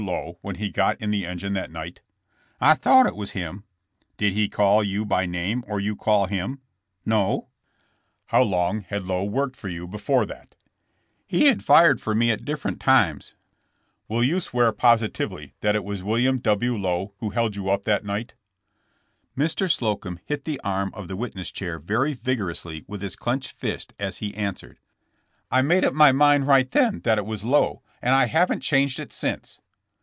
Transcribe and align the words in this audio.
Lowe 0.03 0.39
when 0.41 0.55
he 0.55 0.71
got 0.71 0.99
in 0.99 1.11
the 1.11 1.27
engine 1.27 1.53
that 1.53 1.69
night?" 1.69 2.01
"I 2.59 2.73
thought 2.73 3.05
it 3.05 3.15
was 3.15 3.31
him." 3.31 3.65
"Did 4.17 4.33
he 4.33 4.49
call 4.49 4.83
you 4.83 5.05
by 5.05 5.27
name, 5.27 5.63
or 5.67 5.79
you 5.79 5.95
call 5.95 6.25
him?" 6.25 6.59
No." 7.05 7.49
160 8.31 8.31
JKSSK 8.31 8.31
JAMES. 8.31 8.31
How 8.31 8.41
long 8.43 8.81
had 8.89 9.05
Lowe 9.05 9.23
worked 9.23 9.55
for 9.55 9.67
you 9.69 9.87
before 9.87 10.25
thatr' 10.25 10.53
'*He 11.27 11.45
had 11.45 11.63
fired 11.63 12.01
for 12.01 12.15
me 12.15 12.31
at 12.31 12.43
different 12.45 12.79
times." 12.79 13.35
Will 14.07 14.23
you 14.23 14.39
swear 14.39 14.71
positively 14.71 15.53
that 15.61 15.75
it 15.75 15.83
was 15.83 16.01
William 16.01 16.39
W. 16.39 16.75
Lowe 16.75 17.13
who 17.19 17.29
held 17.29 17.55
you 17.55 17.69
up 17.69 17.83
that 17.83 18.03
night?" 18.03 18.33
Mr. 19.37 19.69
Slocum 19.71 20.19
hit 20.25 20.45
the 20.45 20.59
arm 20.61 20.89
of 20.95 21.09
the 21.09 21.15
witness 21.15 21.51
chair 21.51 21.77
very 21.77 22.13
vigorously 22.13 22.83
with 22.87 23.03
his 23.03 23.15
clinched 23.15 23.51
fist 23.51 23.93
as 23.99 24.17
he 24.17 24.33
answered: 24.35 24.79
*'I 25.51 25.61
made 25.61 25.85
up 25.85 25.93
my 25.93 26.11
mind 26.11 26.47
right 26.47 26.71
then 26.71 27.01
that 27.01 27.19
it 27.19 27.25
was 27.27 27.45
Lowe, 27.45 27.83
and 28.01 28.15
I 28.15 28.25
haven't 28.25 28.61
changed 28.61 28.99
it 28.99 29.13
since." 29.13 29.59